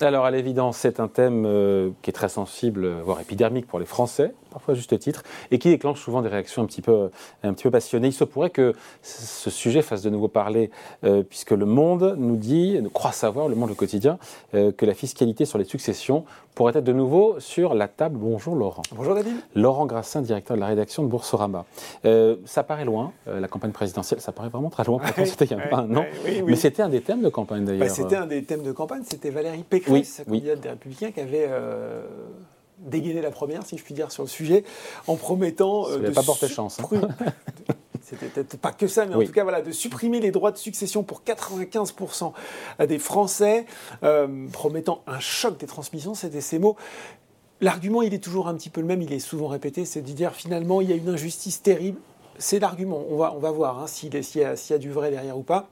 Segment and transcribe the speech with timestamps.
[0.00, 3.86] Alors, à l'évidence, c'est un thème euh, qui est très sensible, voire épidermique pour les
[3.86, 7.10] Français, parfois à juste titre, et qui déclenche souvent des réactions un petit peu,
[7.42, 8.08] un petit peu passionnées.
[8.08, 10.70] Il se pourrait que ce sujet fasse de nouveau parler,
[11.04, 14.18] euh, puisque le monde nous dit, nous croit savoir, le monde le quotidien,
[14.54, 18.18] euh, que la fiscalité sur les successions pourrait être de nouveau sur la table.
[18.18, 18.82] Bonjour Laurent.
[18.92, 19.34] Bonjour David.
[19.54, 21.64] Laurent Grassin, directeur de la rédaction de Boursorama.
[22.44, 25.00] ça paraît loin, la campagne présidentielle, ça paraît vraiment très loin.
[25.24, 26.04] c'était il y a pas un an.
[26.46, 27.86] Mais c'était un des thèmes de campagne d'ailleurs.
[27.86, 31.20] Bah, c'était un des thèmes de campagne, c'était Valérie Pécresse oui, candidate des Républicains, qui
[31.20, 32.02] avait euh,
[32.78, 34.64] dégainé la première, si je puis dire, sur le sujet,
[35.06, 35.88] en promettant.
[35.88, 36.78] Euh, de pas porté chance.
[36.80, 36.88] Hein.
[38.02, 40.56] C'était peut-être pas que ça, mais en tout cas, voilà, de supprimer les droits de
[40.56, 42.32] succession pour 95%
[42.86, 43.66] des Français,
[44.02, 46.76] euh, promettant un choc des transmissions, c'était ces mots.
[47.60, 50.12] L'argument, il est toujours un petit peu le même, il est souvent répété, c'est de
[50.12, 51.98] dire finalement, il y a une injustice terrible.
[52.38, 55.36] C'est l'argument, on va, on va voir hein, s'il y, y, a du vrai derrière
[55.36, 55.68] ou pas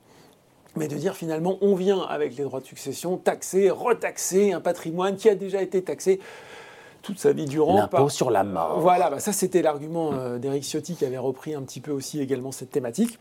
[0.76, 5.16] mais de dire finalement on vient avec les droits de succession taxer, retaxer un patrimoine
[5.16, 6.20] qui a déjà été taxé
[7.06, 7.76] toute sa vie durant.
[7.76, 8.80] L'impôt sur la mort.
[8.80, 12.20] Voilà, bah ça c'était l'argument euh, d'Éric Ciotti qui avait repris un petit peu aussi
[12.20, 13.18] également cette thématique.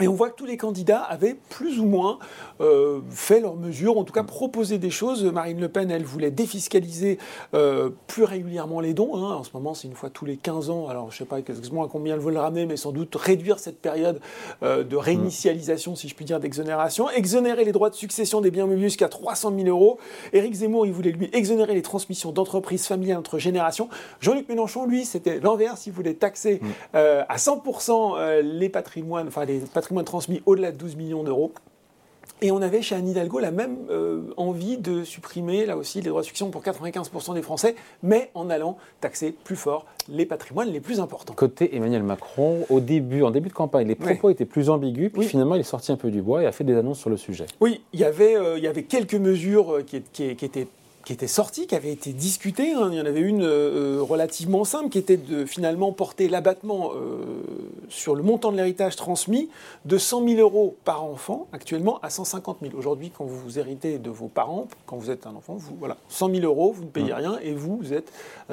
[0.00, 2.18] Et on voit que tous les candidats avaient plus ou moins
[2.60, 5.24] euh, fait leurs mesures, en tout cas proposé des choses.
[5.24, 7.18] Marine Le Pen, elle voulait défiscaliser
[7.54, 9.14] euh, plus régulièrement les dons.
[9.14, 9.36] Hein.
[9.36, 10.88] En ce moment, c'est une fois tous les 15 ans.
[10.88, 13.14] Alors, je ne sais pas exactement à combien elle veut le ramener, mais sans doute
[13.14, 14.20] réduire cette période
[14.64, 17.08] euh, de réinitialisation, si je puis dire, d'exonération.
[17.10, 19.98] Exonérer les droits de succession des biens mobiliers jusqu'à 300 000 euros.
[20.32, 23.88] Éric Zemmour, il voulait, lui, exonérer les transmissions d'entreprises familiales entre générations.
[24.20, 25.86] Jean-Luc Mélenchon, lui, c'était l'inverse.
[25.86, 26.60] Il voulait taxer
[26.92, 31.52] à 100% les patrimoines, enfin les patrimoines patrimoine transmis au-delà de 12 millions d'euros.
[32.40, 36.08] Et on avait chez Anne Hidalgo la même euh, envie de supprimer, là aussi, les
[36.08, 40.70] droits de succession pour 95% des Français, mais en allant taxer plus fort les patrimoines
[40.70, 41.34] les plus importants.
[41.34, 45.26] Côté Emmanuel Macron, au début, en début de campagne, les propos étaient plus ambigus, puis
[45.26, 47.18] finalement, il est sorti un peu du bois et a fait des annonces sur le
[47.18, 47.44] sujet.
[47.60, 50.66] Oui, il y avait, euh, il y avait quelques mesures euh, qui, qui, qui étaient
[51.04, 52.72] qui était sortie, qui avait été discutée.
[52.72, 52.88] Hein.
[52.90, 56.92] Il y en avait une euh, euh, relativement simple, qui était de finalement porter l'abattement
[56.94, 57.42] euh,
[57.88, 59.50] sur le montant de l'héritage transmis
[59.84, 62.72] de 100 000 euros par enfant, actuellement à 150 000.
[62.76, 66.30] Aujourd'hui, quand vous héritez de vos parents, quand vous êtes un enfant, vous, voilà, 100
[66.30, 67.16] 000 euros, vous ne payez mmh.
[67.16, 68.10] rien et vous, vous êtes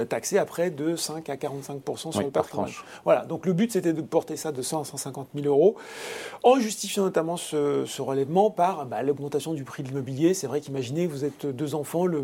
[0.10, 2.70] taxé après de 5 à 45% sur le patrimoine.
[3.06, 5.76] Voilà, donc le but c'était de porter ça de 100 à 150 000 euros,
[6.44, 10.34] en justifiant notamment ce, relèvement par bah, l'augmentation du prix de l'immobilier.
[10.34, 12.22] C'est vrai qu'imaginez, vous êtes deux enfants, le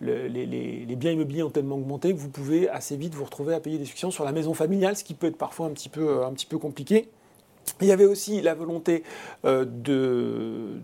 [0.00, 3.78] les, biens immobiliers ont tellement augmenté que vous pouvez assez vite vous retrouver à payer
[3.78, 6.46] des successions sur la maison familiale, ce qui peut être parfois un peu, un petit
[6.46, 7.08] peu compliqué.
[7.80, 9.02] Il y avait aussi la volonté
[9.44, 9.64] euh,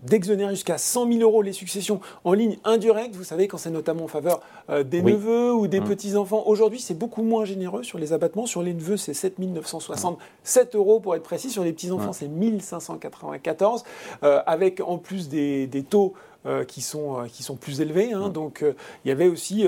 [0.03, 3.15] d'exonérer jusqu'à 100 000 euros les successions en ligne indirecte.
[3.15, 5.85] Vous savez, quand c'est notamment en faveur euh, des neveux ou des mmh.
[5.85, 6.43] petits-enfants.
[6.45, 8.45] Aujourd'hui, c'est beaucoup moins généreux sur les abattements.
[8.45, 11.49] Sur les neveux, c'est 7 967 euros pour être précis.
[11.49, 13.83] Sur les petits-enfants, c'est 1594,
[14.23, 16.13] euh, avec en plus des, des taux
[16.47, 18.13] euh, qui, sont, euh, qui sont plus élevés.
[18.13, 18.29] Hein.
[18.29, 18.73] Donc euh,
[19.05, 19.67] il y avait aussi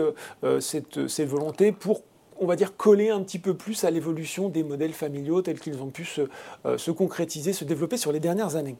[0.59, 2.01] cette, cette volonté pour
[2.43, 5.81] on va dire, coller un petit peu plus à l'évolution des modèles familiaux tels qu'ils
[5.81, 6.21] ont pu se,
[6.77, 8.75] se, concrétiser, se développer sur les dernières années.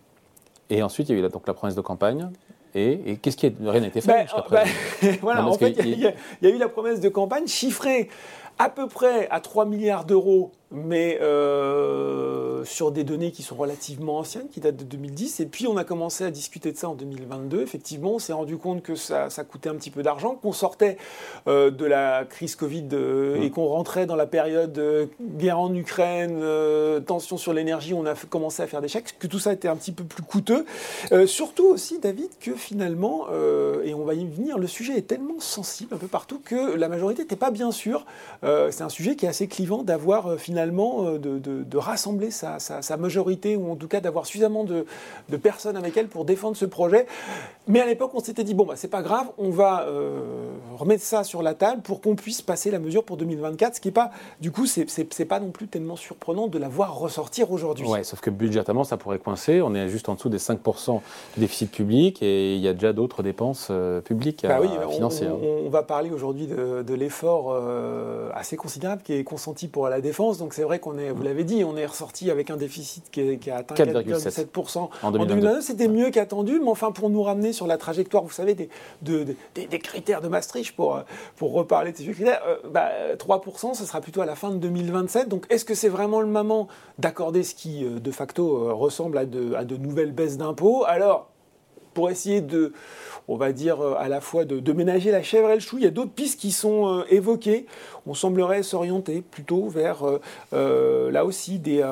[0.70, 2.30] Et ensuite, il y a eu donc la promesse de campagne.
[2.76, 6.00] Et, qu'est-ce qui est, rien n'a été fait ben, jusqu'à ben, Voilà, en fait, il
[6.00, 8.10] y, a eu la promesse de campagne chiffrée
[8.58, 12.33] à peu près à 3 milliards d'euros mais euh,
[12.64, 15.40] sur des données qui sont relativement anciennes, qui datent de 2010.
[15.40, 17.62] Et puis on a commencé à discuter de ça en 2022.
[17.62, 20.98] Effectivement, on s'est rendu compte que ça, coûtait un petit peu d'argent, qu'on sortait
[21.48, 26.42] euh, de la crise Covid euh, et qu'on rentrait dans la période guerre en Ukraine,
[27.06, 27.94] tension sur l'énergie.
[27.94, 30.24] On a commencé à faire des chèques, que tout ça était un petit peu plus
[30.24, 30.66] coûteux.
[31.26, 33.28] surtout aussi, David, que finalement,
[33.84, 36.88] et on va y venir, le sujet est tellement sensible un peu partout que la
[36.90, 38.06] majorité n'était pas bien sûre.
[38.42, 43.72] C'est un sujet qui est assez clivant d'avoir finalement euh, de, rassembler sa, majorité, ou
[43.72, 44.86] en tout cas d'avoir suffisamment de,
[45.38, 47.06] personnes avec elle pour défendre ce projet.
[47.68, 51.04] Mais à l'époque, on s'était dit, bon, bah, c'est pas grave, on va euh, remettre
[51.04, 53.94] ça sur la table pour qu'on puisse passer la mesure pour 2024, ce qui n'est
[53.94, 54.12] pas,
[54.42, 57.88] du coup, c'est pas non plus tellement surprenant de la voir ressortir aujourd'hui.
[57.88, 59.62] Ouais, sauf que budgétalement, ça pourrait coincer.
[59.62, 61.02] On est juste en dessous des 5%
[61.36, 65.28] du déficit public et il y a déjà d'autres dépenses euh, publiques bah à, financer.
[65.28, 67.56] On, va parler aujourd'hui de, l'effort
[68.36, 70.38] assez considérable qui est consenti pour la défense.
[70.38, 71.26] Donc c'est vrai qu'on est, vous mm.
[71.26, 75.62] l'avez dit, on est ressorti avec un déficit qui, a atteint 4,7% en 2022.
[75.62, 78.70] C'était mieux qu'attendu, mais enfin pour nous ramener sur la trajectoire, vous savez, des,
[79.02, 81.02] des, critères de Maastricht, pour,
[81.36, 83.42] pour reparler de ces critères, 3%, euh, bah,
[83.74, 85.30] ce sera plutôt à la fin de 2027.
[85.30, 86.68] Donc est-ce que c'est vraiment le moment
[86.98, 90.86] d'accorder ce qui, euh, de facto, euh, ressemble à de, à de nouvelles baisses d'impôts?
[90.86, 91.33] Alors,
[91.94, 92.74] pour essayer de,
[93.28, 95.78] on va dire, euh, à la fois de, ménager la chèvre et le chou.
[95.78, 97.68] Il y a d'autres pistes qui sont euh, évoquées.
[98.06, 100.04] On semblerait s'orienter plutôt vers,
[100.54, 101.86] euh, là aussi, des,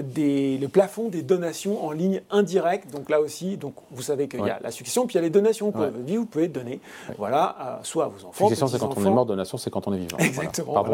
[0.00, 2.92] des, le plafond des donations en ligne indirectes.
[2.92, 5.22] Donc là aussi, donc, vous savez qu'il y a la succession, puis il y a
[5.22, 5.72] les donations.
[5.74, 6.80] Vous, vous pouvez donner,
[7.18, 8.46] voilà, soit à vos enfants.
[8.46, 10.18] Succession, c'est quand on est mort, donation, c'est quand on est vivant.
[10.18, 10.84] Exactement.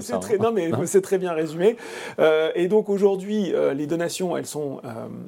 [0.00, 1.76] c'est très, non, mais c'est très bien résumé.
[2.54, 4.80] et donc aujourd'hui, les donations, elles, sont,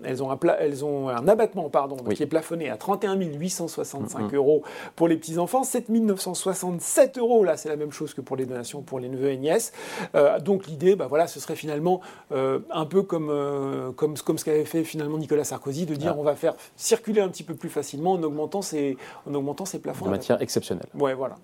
[0.05, 4.35] elles, ont un elles ont un abattement pardon, qui est plafonné à 31 860 65
[4.35, 4.62] euros
[4.97, 8.82] pour les petits-enfants, 7 967 euros, là c'est la même chose que pour les donations
[8.82, 9.73] pour les neveux et nièces.
[10.14, 12.00] Euh, donc l'idée, bah, voilà, ce serait finalement
[12.32, 16.14] euh, un peu comme, euh, comme, comme ce qu'avait fait finalement Nicolas Sarkozy, de dire
[16.14, 16.19] ah.
[16.19, 18.97] on va faire circuler un petit peu plus facilement en augmentant ces,
[19.29, 20.06] en augmentant ces plafonds.
[20.06, 20.87] De matière exceptionnelle.
[20.94, 21.37] Ouais, voilà.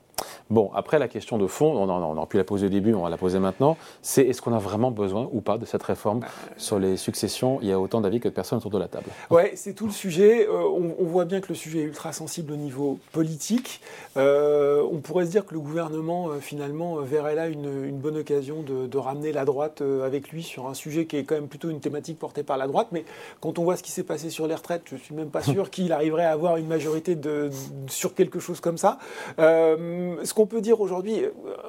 [0.48, 3.02] Bon, après la question de fond, on, on, aurait pu la poser au début, on
[3.02, 6.20] va la poser maintenant, c'est est-ce qu'on a vraiment besoin ou pas de cette réforme
[6.56, 7.58] sur les successions?
[7.60, 9.06] Il y a autant d'avis que de personnes autour de la table.
[9.30, 10.48] Ouais, c'est tout le sujet.
[10.48, 13.80] on, on, voit bien que le sujet est ultra sensible au niveau politique.
[14.16, 18.18] Euh, on pourrait se dire que le gouvernement, euh, finalement, euh, verrait là une, bonne
[18.18, 21.68] occasion de, ramener la droite avec lui sur un sujet qui est quand même plutôt
[21.68, 22.88] une thématique portée par la droite.
[22.92, 23.04] Mais
[23.40, 25.70] quand on voit ce qui s'est passé sur les retraites, je suis même pas sûr
[25.70, 27.50] qu'il arriverait à avoir une majorité de,
[27.88, 28.98] sur quelque chose comme ça.
[29.38, 31.24] ce qu'on peut dire aujourd'hui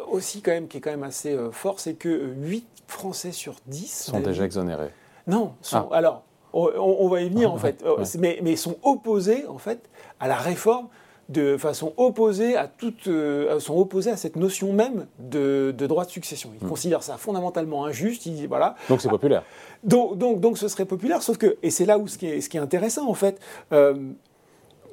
[0.09, 4.05] aussi, quand même, qui est quand même assez fort, c'est que 8 Français sur 10
[4.11, 4.91] sont déjà exonérés.
[5.27, 5.97] Non, sont, ah.
[5.97, 6.23] alors
[6.53, 7.83] on, va y venir en fait,
[8.19, 9.89] mais, mais sont opposés en fait
[10.19, 10.87] à la réforme
[11.29, 16.09] de façon opposée à toute, euh, sont opposés à cette notion même de, droit de
[16.09, 16.51] succession.
[16.59, 16.69] Ils hmm.
[16.69, 18.25] considèrent ça fondamentalement injuste.
[18.25, 18.75] Ils, voilà.
[18.89, 19.43] Donc c'est populaire.
[19.83, 22.41] Donc, donc, donc, ce serait populaire, sauf que, et c'est là où ce qui est,
[22.41, 23.39] ce qui est intéressant en fait,
[23.73, 23.95] euh,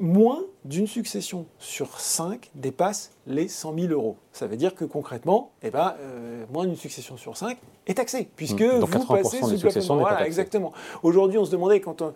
[0.00, 4.16] moins d'une succession sur cinq dépasse les 100 000 euros.
[4.32, 8.28] Ça veut dire que concrètement, eh ben, euh, moins d'une succession sur cinq est taxée,
[8.36, 8.80] puisque hmm.
[8.80, 10.72] vous passez sous Voilà, exactement.
[11.02, 12.14] Aujourd'hui, on se demandait quand on,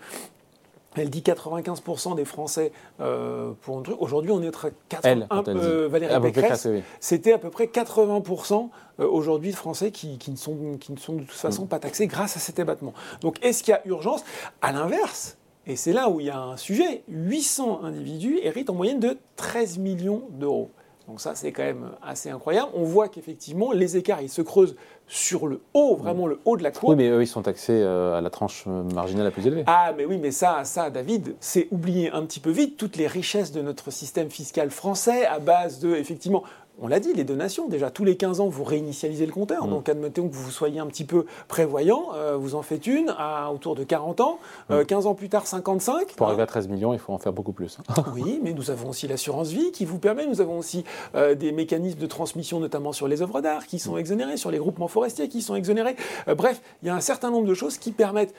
[0.96, 3.96] elle dit 95% des Français euh, pour un truc.
[4.00, 6.68] Aujourd'hui, on est à 80, euh, Valérie ah, Pécresse,
[7.00, 8.68] c'était à peu près 80%
[9.00, 11.68] euh, aujourd'hui de Français qui, ne sont, qui ne sont de toute façon mm.
[11.68, 12.94] pas taxés grâce à cet abattement.
[13.20, 14.24] Donc, est-ce qu'il y a urgence?
[14.60, 15.36] À l'inverse,
[15.68, 19.18] et c'est là où il y a un sujet, 800 individus héritent en moyenne de
[19.36, 20.70] 13 millions d'euros.
[21.06, 22.70] Donc ça, c'est quand même assez incroyable.
[22.74, 24.76] On voit qu'effectivement, les écarts, ils se creusent
[25.06, 26.90] sur le haut, vraiment le haut de la courbe.
[26.90, 29.64] Oui, mais eux, ils sont taxés euh, à la tranche marginale la plus élevée.
[29.66, 33.06] Ah, mais oui, mais ça, ça, David, c'est oublier un petit peu vite toutes les
[33.06, 36.44] richesses de notre système fiscal français à base de, effectivement,
[36.80, 39.66] on l'a dit, les donations, déjà tous les 15 ans, vous réinitialisez le compteur.
[39.66, 39.70] Mm.
[39.70, 43.52] Donc admettons que vous soyez un petit peu prévoyant, euh, vous en faites une à
[43.52, 44.38] autour de 40 ans,
[44.70, 46.14] 15 euh, ans plus tard 55.
[46.14, 47.78] Pour arriver à 13 millions, il faut en faire beaucoup plus.
[48.14, 50.84] oui, mais nous avons aussi l'assurance vie qui vous permet, nous avons aussi
[51.14, 53.98] euh, des mécanismes de transmission, notamment sur les œuvres d'art, qui sont mm.
[53.98, 55.96] exonérés, sur les groupements forestiers qui sont exonérés.
[56.36, 58.34] bref, il y a un certain nombre de choses qui permettent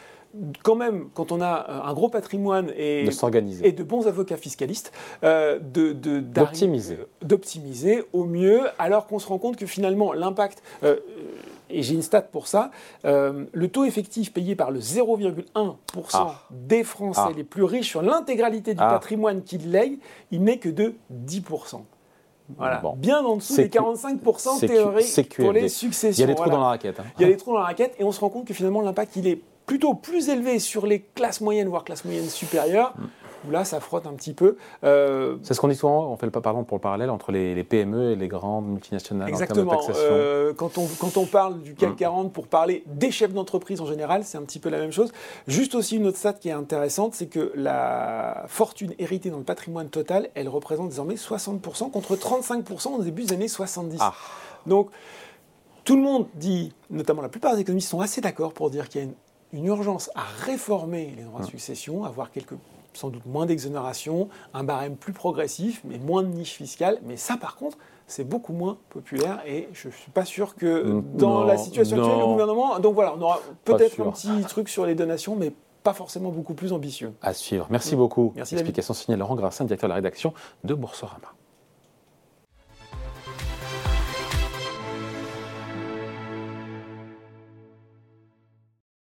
[0.64, 4.38] quand même, quand on a euh, un gros patrimoine et de, et de bons avocats
[4.38, 4.92] fiscalistes,
[5.24, 7.00] euh, d'optimiser.
[7.22, 10.98] d'optimiser au mieux, alors qu'on se rend compte que finalement l'impact, euh,
[11.70, 12.72] et j'ai une stat pour ça,
[13.04, 15.76] le taux effectif payé par le 0,1%
[16.14, 16.42] ah.
[16.52, 17.32] des Français ah.
[17.36, 18.90] les plus riches sur l'intégralité du ah.
[18.90, 20.00] patrimoine qu'ils lèguent,
[20.32, 21.82] il n'est que de 10%.
[22.58, 22.82] Voilà.
[22.98, 26.26] Bien en dessous des 45% théoriques pour les successions.
[26.26, 27.00] Il y a des trous dans la raquette.
[27.00, 27.06] Hein.
[27.20, 28.82] Il y a des trous dans la raquette et on se rend compte que finalement
[28.82, 32.96] l'impact il est plutôt plus élevé sur les classes moyennes, voire classes moyennes supérieures,
[33.48, 34.58] où là, ça frotte un petit peu.
[34.84, 37.64] Euh, c'est ce qu'on dit souvent, on fait le, pardon, pour le parallèle entre les,
[37.64, 39.74] PME et les grandes multinationales Exactement.
[39.74, 40.10] en termes de taxation.
[40.12, 42.32] Euh, quand, on, quand on parle du CAC 40 mm.
[42.32, 45.12] pour parler des chefs d'entreprise en général, c'est un petit peu la même chose.
[45.48, 49.44] Juste aussi une autre stat qui est intéressante, c'est que la fortune héritée dans le
[49.44, 54.00] patrimoine total, elle représente désormais 60% contre 35% au début des années 70.
[54.02, 54.16] Ah.
[54.66, 54.90] Donc,
[55.84, 59.02] tout le monde dit, notamment la plupart des économistes sont assez d'accord pour dire qu'il
[59.02, 59.14] y a une
[59.54, 62.56] une urgence à réformer les droits de succession, avoir quelques,
[62.94, 67.00] sans doute moins d'exonération, un barème plus progressif, mais moins de niche fiscale.
[67.04, 67.78] Mais ça, par contre,
[68.08, 72.20] c'est beaucoup moins populaire et je ne suis pas sûr que dans la situation actuelle,
[72.20, 72.80] le gouvernement.
[72.80, 75.54] Donc voilà, on aura peut-être un petit truc sur les donations, mais
[75.84, 77.14] pas forcément beaucoup plus ambitieux.
[77.22, 77.68] À suivre.
[77.70, 78.34] Merci beaucoup.
[78.36, 81.34] Merci Explication signée Laurent Grassin, directeur de la rédaction de Boursorama.